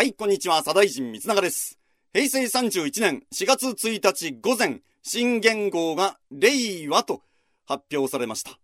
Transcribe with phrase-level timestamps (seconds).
[0.00, 1.78] はい、こんにちは、左大臣三永です。
[2.14, 7.20] 平成31年4月1日午前、新元号が令和と
[7.66, 8.58] 発表されました。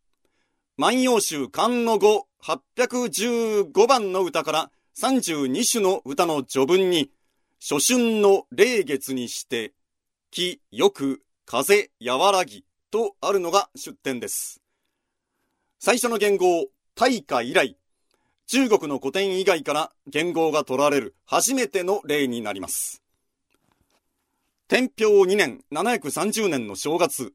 [0.79, 7.10] 万葉集漢の語815番の歌から32首の歌の序文に、
[7.60, 9.74] 初春の霊月にして、
[10.30, 14.62] 気よく風和らぎとあるのが出典です。
[15.80, 17.77] 最初の元号、大化以来、
[18.48, 23.02] 中国の古典以外から元号が取られる初めての例になります。
[24.69, 27.32] 天平2年730年の正月、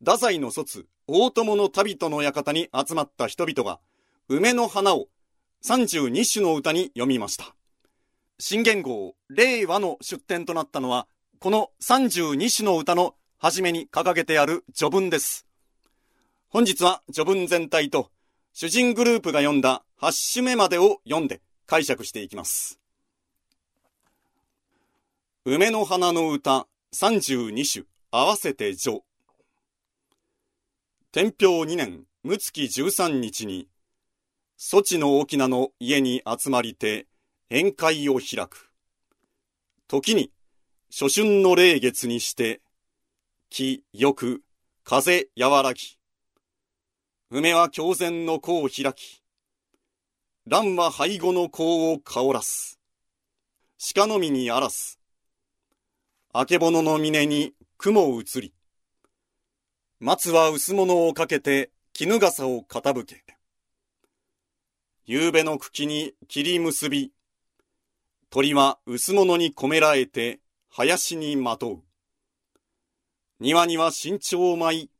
[0.00, 3.78] 太宰の卒、大友の旅人の館に集まった人々が、
[4.28, 5.06] 梅の花を
[5.64, 7.54] 32首の歌に読みました。
[8.40, 11.06] 新元号、令和の出典となったのは、
[11.38, 15.46] この32首の歌の初めに掲げてある序文です。
[16.48, 18.10] 本日は序文全体と、
[18.52, 22.80] 主人グループが読んだ8首目までを読んで解釈していきます。
[25.44, 29.02] 梅の花の歌32首合わせて序。
[31.12, 33.68] 天平2年六月13日に、
[34.58, 37.06] 措置の沖縄の家に集まりて
[37.50, 38.70] 宴会を開く。
[39.86, 40.30] 時に
[40.90, 42.62] 初春の霊月にして、
[43.50, 44.40] 気よく
[44.82, 45.98] 風和らぎ。
[47.30, 49.19] 梅は狂前の子を開き、
[50.50, 52.80] 蘭は背後の子を香らす。
[53.94, 54.98] 鹿の実にあらす。
[56.32, 58.52] あけぼのの峰に雲移り。
[60.00, 63.24] 松は薄物をかけて絹笠を傾け。
[65.06, 67.12] 夕べの茎に切り結び。
[68.28, 71.82] 鳥は薄物に込められて林にまとう。
[73.38, 74.90] 庭には新鳥舞い。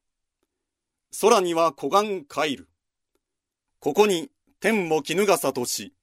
[1.21, 2.69] 空には湖岸帰る。
[3.81, 4.31] ここに
[4.63, 5.95] 天も絹笠とし、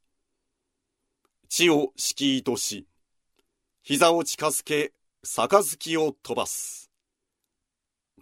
[1.47, 2.87] 地を敷居とし、
[3.83, 6.89] 膝を近づけ、杯を飛ばす。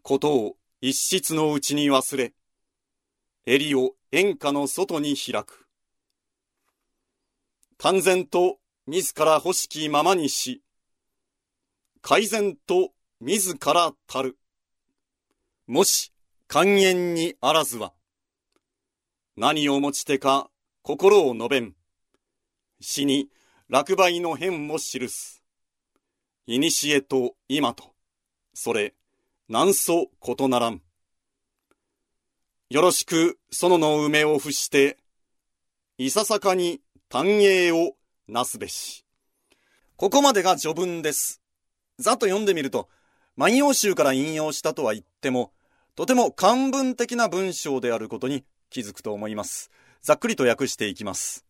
[0.04, 2.34] ことを一室のうちに忘れ、
[3.46, 5.68] 襟を演歌の外に開く。
[7.78, 8.58] 完全と
[8.88, 10.62] 自ら欲しきままにし、
[12.02, 12.92] 改善と
[13.22, 14.38] 自らたる。
[15.66, 16.12] もし、
[16.50, 17.94] 寛延にあらずは、
[19.38, 20.50] 何をもちてか
[20.82, 21.74] 心を述べん。
[22.80, 23.28] 死に
[23.68, 25.44] 落梅の変も記す。
[26.48, 27.92] いにしえと今と、
[28.54, 28.94] それ、
[29.50, 30.82] なんそ異ならん。
[32.70, 35.00] よろしく園の梅を伏して、
[35.98, 36.80] いささかに
[37.10, 37.96] 単影を
[38.30, 39.06] なすべし。
[39.98, 41.42] ここまでが序文です。
[42.00, 42.88] ざっと読んでみると、
[43.36, 45.52] 万葉集から引用したとは言っても、
[45.96, 49.72] とても漢文的な文章であることに気づくと思います。
[50.02, 51.46] ざっくりと訳していきます。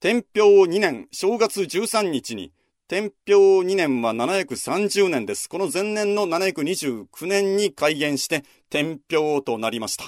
[0.00, 2.52] 天平2年正月13日に、
[2.88, 5.48] 天平2年は730年です。
[5.48, 10.04] この前年の729年に開元して天平となりました。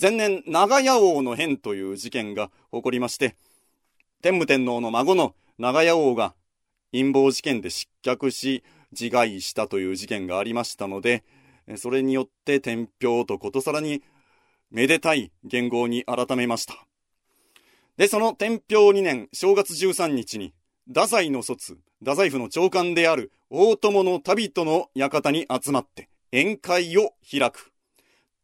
[0.00, 3.36] 前年、長屋王の変という事件が起こりまして、
[4.22, 6.34] 天武天皇の孫の長屋王が
[6.92, 11.24] 陰謀事件で失脚し、自害したという事件がありましたので、
[11.76, 14.02] それによって天平とことさらに
[14.70, 16.86] めでたい元号に改めました。
[17.96, 20.54] で、その天平2年正月13日に、
[20.86, 27.72] 太宰の卒、太宰府の長官である大友の旅人の館に集まって宴会を開く。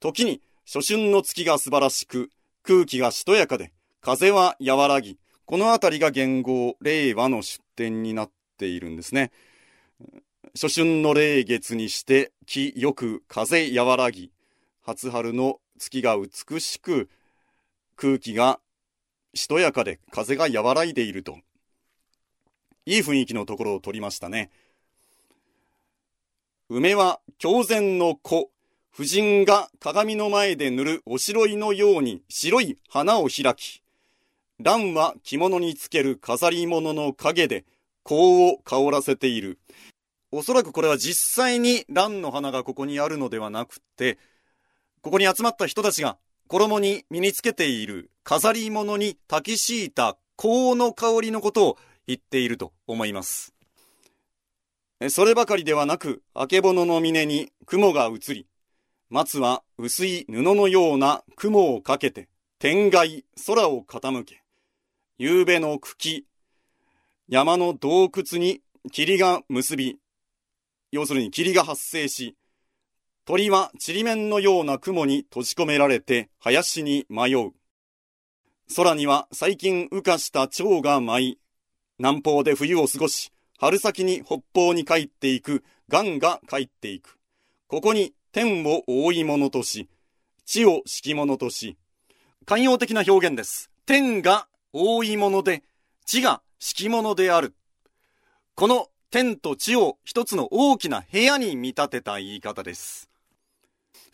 [0.00, 2.30] 時に初春の月が素晴らしく、
[2.62, 9.30] 空気がしとやかで、風は和らぎ、このあたりが元号、令和の出典になっているんですね。
[10.54, 14.30] 初春の霊月にして気よく風和らぎ
[14.86, 17.08] 初春の月が美しく
[17.96, 18.60] 空気が
[19.32, 21.38] しとやかで風が和らいでいると。
[22.86, 24.50] いい雰囲気のところを取りましたね。
[26.68, 28.50] 梅は狂前の子
[28.90, 33.82] 婦人が鏡の前で塗るおしろいのように白い花を開き
[34.60, 37.64] 蘭は着物につける飾り物の影で
[38.04, 39.58] 香を香らせている。
[40.30, 44.18] おそらくこれは実際に蘭の花がここにあるのではなくて、
[45.04, 46.16] ここに集まった人たちが
[46.48, 53.52] 衣に身につけている飾り物に焚き敷いた香の香りのことを言っていると思います。
[55.10, 58.46] そればかりではなく、あけぼの峰に雲が映り、
[59.10, 64.42] 松は薄い布のような雲をかけて、天外、空を傾け、
[65.18, 66.24] 夕べの茎、
[67.28, 69.98] 山の洞窟に霧が結び、
[70.92, 72.36] 要するに霧が発生し、
[73.26, 77.52] 鳥はちりめんのような雲に閉じ込められて林に迷う。
[78.76, 81.38] 空には最近羽化した蝶が舞い、
[81.98, 87.18] 南方で冬を過ごし、春先に北方に帰っていく、雁が帰っていく。
[87.66, 89.88] ここに天を覆い物とし、
[90.44, 91.78] 地を敷物とし、
[92.44, 93.70] 寛容的な表現です。
[93.86, 95.62] 天が覆い物で、
[96.04, 97.54] 地が敷物である。
[98.54, 103.13] この天と地を一つの大きな部屋に見立てた言い方です。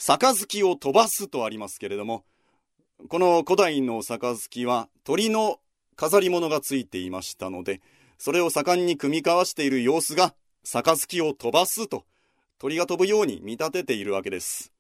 [0.01, 2.25] 杯を飛ばすとありますけれども、
[3.09, 5.61] この古代の杯は鳥の
[5.95, 7.83] 飾り物がついていましたので、
[8.17, 12.05] それを盛んに組み交わしている様子が、杯を飛ばすと、
[12.59, 14.73] 鳥が飛ぶように見立てているわけです。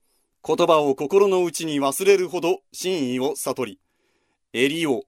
[0.42, 3.78] 言葉を心の内に忘れるほど真意を悟り、
[4.54, 5.04] 襟を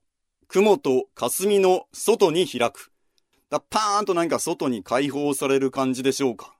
[0.46, 2.92] 雲と霞の外に開く。
[3.48, 6.54] だパーンと何か外に解放される感じでしょうか。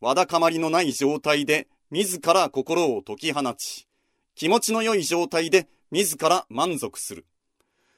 [0.00, 3.86] わだかまりのない状態で自ら心を解き放ち、
[4.34, 7.26] 気持ちの良い状態で自ら満足する。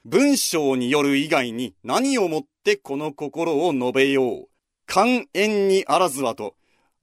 [0.04, 4.48] 文章による以外に何をもってこの心を述べよう。
[4.86, 6.54] 寛延にあらずはと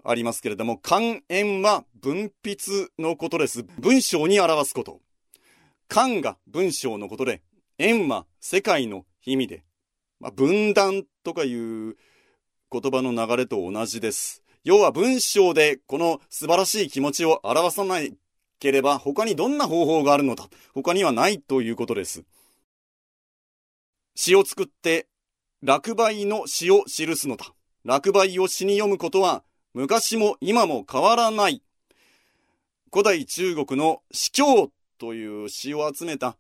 [0.04, 3.64] ありますけれども、寛延は文筆のことです。
[3.80, 5.02] 文章に表すこと。
[5.88, 7.42] 寛が文章のことで、
[7.80, 9.64] 円は世界の意味で、
[10.20, 11.96] まあ、分断とかいう
[12.72, 14.45] 言葉の流れと同じです。
[14.66, 18.18] 要は文章でこの素晴らしい気持ちを表さない
[18.60, 22.24] ければ他にどんな方法があるのだ他にはないということです。
[24.16, 25.08] 詩を作って
[25.62, 27.46] 落梅の詩を記すのだ。
[27.84, 29.44] 落梅を詩に読むことは
[29.76, 31.62] 昔も今も変わらない。
[32.92, 36.38] 古代中国の詩経という詩を集めた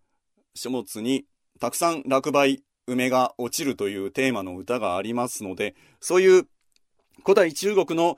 [0.55, 1.25] 書物に
[1.59, 2.57] たくさん落梅、
[2.87, 6.47] 梅が落ちるというテーマの歌がありますので、そういう
[7.23, 8.17] 古代中国の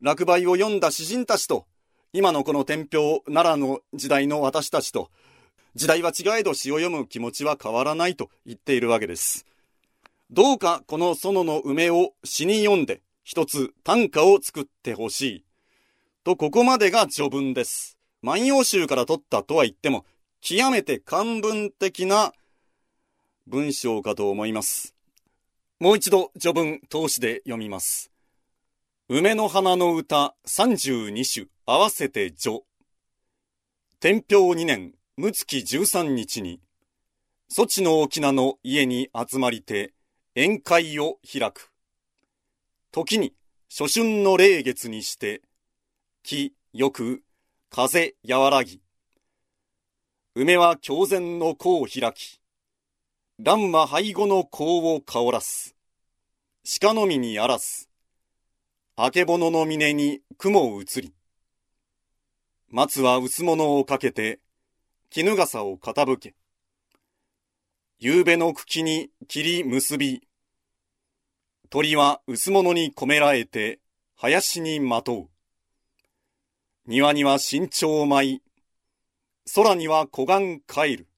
[0.00, 1.66] 落梅を読んだ詩人たちと、
[2.12, 5.10] 今のこの天平奈良の時代の私たちと、
[5.74, 9.46] 時代は違えど詩を読む気持ちは変わらないと言っているわけです。
[10.30, 15.44] どうかこの園の梅を詩に読んで一つ短歌を作ってほしい。
[16.24, 17.98] とここまでが序文です。
[18.22, 20.04] 万葉集から取ったとは言っても
[20.40, 22.32] 極めて漢文的な
[23.46, 24.94] 文章かと思います。
[25.78, 28.09] もう一度序文通しで読みます。
[29.12, 32.60] 梅の花の歌32首合わせて序。
[33.98, 36.60] 天平2年六月十三日に、
[37.52, 39.94] 措置の沖縄の家に集まりて、
[40.36, 41.72] 宴会を開く。
[42.92, 43.34] 時に、
[43.68, 45.42] 初春の霊月にして、
[46.22, 47.24] 木よく、
[47.68, 48.80] 風和らぎ。
[50.36, 52.40] 梅は狂前の子を開き、
[53.40, 55.74] 蘭は背後の甲を香らす。
[56.80, 57.89] 鹿の実にあらす。
[59.02, 61.14] あけぼの峰に雲移り。
[62.68, 64.40] 松は薄物をかけて、
[65.08, 66.34] 絹笠を傾け、
[67.98, 70.28] 夕べの茎に切り結び、
[71.70, 73.80] 鳥は薄物に込められて、
[74.16, 75.28] 林にまとう。
[76.86, 78.42] 庭には身長舞い、
[79.54, 81.08] 空には湖岸帰る。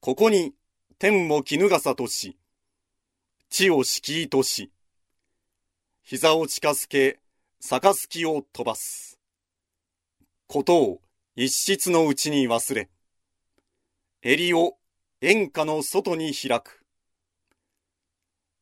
[0.00, 0.54] ここに
[0.98, 2.38] 天を絹笠とし、
[3.50, 4.72] 地を敷居とし、
[6.08, 7.18] 膝を近づけ、
[7.60, 9.18] 杯を飛ばす。
[10.46, 11.00] ことを
[11.34, 12.88] 一室のうちに忘れ、
[14.22, 14.76] 襟を
[15.20, 16.84] 演歌の外に開く。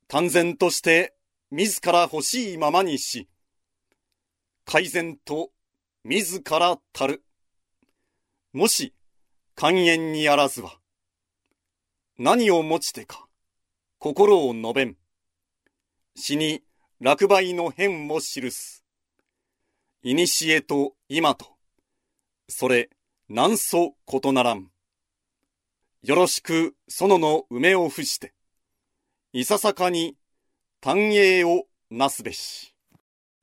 [0.08, 1.14] 単然として
[1.50, 3.29] 自ら欲しいままにし、
[4.65, 5.51] 改善と
[6.03, 7.22] 自らたる。
[8.55, 8.94] もし、
[9.55, 10.79] 寛延にあらずは、
[12.19, 13.27] 何をもちてか、
[13.98, 14.96] 心を述べん。
[16.17, 16.63] 死に
[17.01, 18.84] 落梅の変を記す。
[20.03, 21.46] いにしえと今と、
[22.48, 22.89] それ、
[23.29, 24.70] なんそことならん。
[26.03, 28.32] よろしく、園の梅を伏して、
[29.32, 30.17] いささかに、
[30.81, 32.74] 単影をなすべし。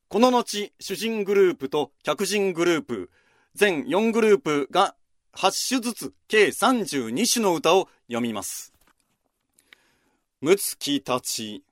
[0.08, 3.12] この後、主人グループと客人グループ、
[3.54, 4.96] 全4グループが
[5.34, 8.74] 8種ずつ計32種の歌を読みます。
[10.40, 11.64] むつきたち、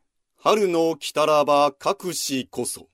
[0.42, 2.88] 春の来たらば隠しこそ、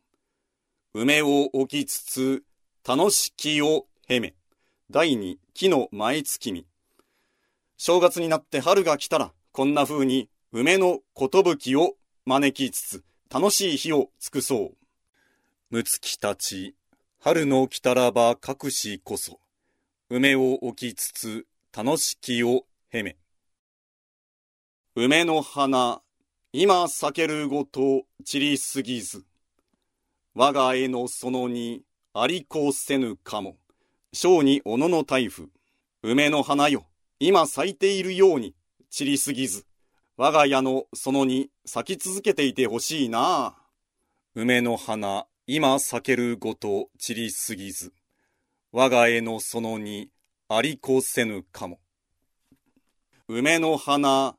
[0.96, 2.44] 梅を置きつつ、
[2.84, 4.34] 楽しきをへめ。
[4.90, 6.66] 第二、木の前月見。
[7.78, 11.94] 正月になって春が来たら、こんな風に梅の寿を
[12.26, 14.76] 招きつつ、楽しい日を尽くそう。
[15.70, 16.74] むつきたち、
[17.20, 19.40] 春の来たらば隠しこそ、
[20.10, 21.46] 梅を置きつつ、
[21.78, 23.18] 楽しきをへめ。
[24.96, 26.02] 梅の花、
[26.58, 29.26] 今咲けるごと散りすぎず、
[30.34, 31.82] 我が絵の園に
[32.14, 33.58] ありこせぬかも。
[34.14, 35.48] 小に小野の台風。
[36.02, 36.86] 梅の花よ。
[37.20, 38.56] 今咲いているように
[38.90, 39.66] 散りすぎず。
[40.16, 43.58] 我が家の園に咲き続けていてほしいな。
[44.34, 47.92] 梅の花、今咲けるごと散りすぎず。
[48.72, 50.10] 我が家の園に
[50.48, 51.82] ありこせぬかも。
[53.28, 54.38] 梅の花、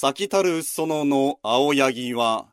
[0.00, 2.46] 咲きたる園の青柳は、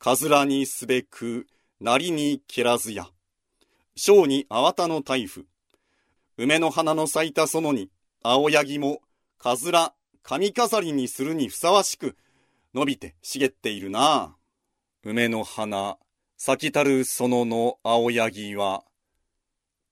[0.00, 1.46] かずらにすべく、
[1.80, 3.06] なりにけらずや。
[3.94, 5.44] 小にあわたの台風。
[6.36, 7.90] 梅の花の咲いた園に、
[8.24, 9.02] 青柳も、
[9.38, 12.16] かずら、髪飾りにするにふさわしく、
[12.74, 14.34] 伸びて茂っているな。
[15.04, 15.96] 梅の花、
[16.36, 18.82] 咲きたる園の青柳は、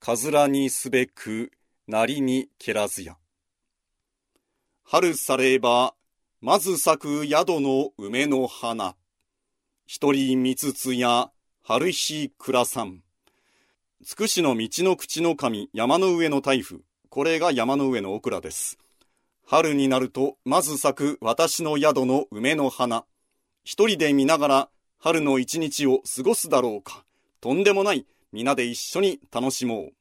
[0.01, 1.53] かずらにすべく、
[1.87, 3.15] なりにけらずや。
[4.83, 5.95] 春されば、
[6.45, 8.97] まず咲く宿の梅の花。
[9.85, 11.31] 一人三つつや、
[11.61, 12.99] 春日倉さん。
[14.03, 16.79] つくしの道の口の神、山の上の台風。
[17.07, 18.77] これが山の上のオクラです。
[19.45, 23.05] 春になると、まず咲く私の宿の梅の花。
[23.63, 24.69] 一人で見ながら、
[24.99, 27.05] 春の一日を過ごすだろうか。
[27.39, 29.93] とんでもない、皆で一緒に楽しもう。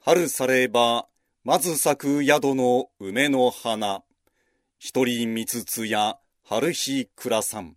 [0.00, 1.06] 春されば、
[1.44, 4.02] まず咲く宿の梅の花。
[4.84, 7.76] 一人三つつや春日倉さん。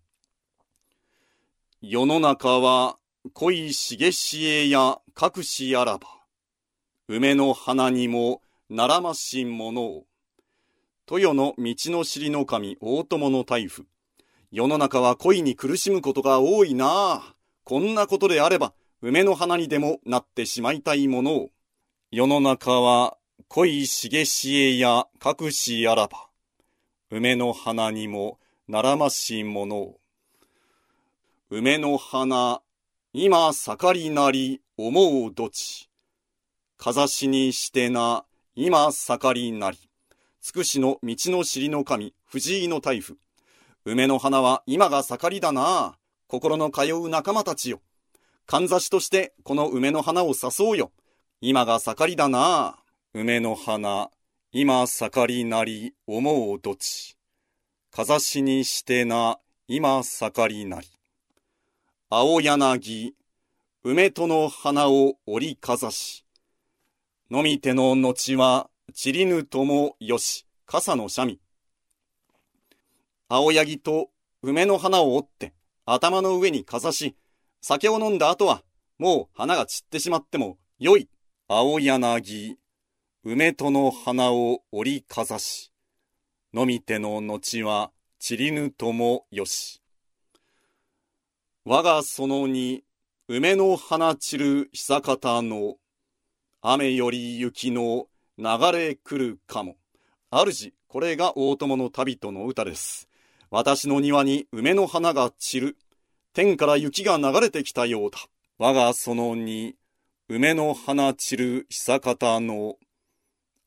[1.79, 2.97] 世の中は
[3.31, 6.07] 恋茂しえや隠しあらば。
[7.07, 10.05] 梅の花にもならましものを。
[11.07, 13.83] 豊の道の尻の神大友の大夫。
[14.51, 17.35] 世の中は恋に苦しむことが多いなあ。
[17.63, 21.49] こんなことであれば、梅の花にでもなってしまいたいものを。
[22.09, 23.15] 世の中は
[23.47, 26.29] 恋茂しえや隠しあらば。
[27.11, 29.99] 梅の花にもならましものを。
[31.51, 32.61] 梅の花、
[33.13, 35.87] 今盛りなり思うどち。
[36.77, 39.77] かざしにしてな、今盛りなり。
[40.41, 43.13] つくしの道の尻の神、藤井の大夫。
[43.85, 45.99] 梅の花は今が盛りだな。
[46.27, 47.81] 心の通う仲間たちよ。
[48.47, 50.91] かんざしとしてこの梅の花を誘うよ。
[51.39, 52.77] 今が盛りだな。
[53.13, 54.09] 梅の花、
[54.57, 57.17] 今盛りなり思うどち。
[57.91, 60.87] かざしにしてな、今盛りなり。
[62.09, 63.13] 青柳、
[63.83, 66.25] 梅との花を折りかざし。
[67.29, 71.41] 飲み手の後は、散りぬともよし、傘の三味。
[73.27, 74.09] 青柳と
[74.41, 75.53] 梅の花を折って、
[75.85, 77.17] 頭の上にかざし、
[77.59, 78.63] 酒を飲んだ後は、
[78.99, 81.09] もう花が散ってしまってもよい。
[81.49, 82.57] 青柳、
[83.27, 85.71] 梅との花を折りかざし、
[86.53, 87.89] 飲み手の後は
[88.19, 89.81] 散りぬともよし。
[91.65, 92.83] 我が園に
[93.27, 95.77] 梅の花散る久方の
[96.61, 98.05] 雨より雪の
[98.37, 99.75] 流れ来るかも。
[100.29, 103.09] 主、これが大友の旅人の歌です。
[103.49, 105.77] 私の庭に梅の花が散る。
[106.31, 108.19] 天から雪が流れてきたようだ。
[108.59, 109.73] 我が園に
[110.29, 112.75] 梅の花散る久方の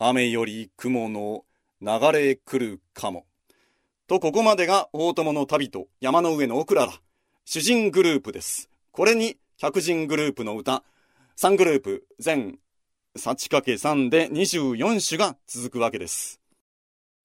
[0.00, 1.45] 雨より雲の
[1.81, 3.26] 流れ来るかも。
[4.07, 6.93] と、ここまでが大友の旅と山の上のオクララ、
[7.45, 8.71] 主人グループです。
[8.93, 10.85] これに客人グループの歌、
[11.37, 12.59] 3グループ全
[13.17, 16.40] 8×3 で24首が続くわけです。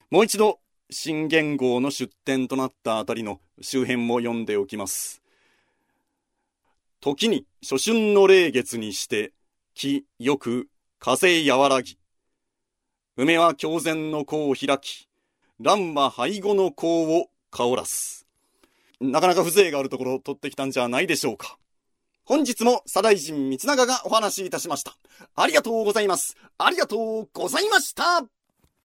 [0.09, 5.21] もう一度、新元号の出典となったあたりの周辺も読んでおきます。
[6.99, 9.31] 時に初春の霊月にして、
[9.73, 11.97] 木よく風和らぎ、
[13.15, 15.07] 梅は狂前の子を開き、
[15.59, 18.25] 乱は背後の子を香らす。
[18.99, 21.59] なかなか風情があるところを取ってきたんじゃないでしょうか。
[22.25, 24.97] 本日も左大臣三永がお話しいたしました。
[25.35, 26.35] ありがとうございます。
[26.57, 28.42] ありがとうございました。